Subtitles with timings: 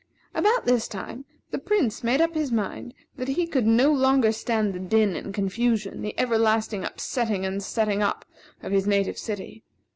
[0.33, 4.73] About this time, the Prince made up his mind that he could no longer stand
[4.73, 8.25] the din and confusion, the everlasting up setting and setting up
[8.63, 9.63] in his native city.